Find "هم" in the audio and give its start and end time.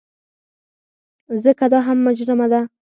1.87-1.97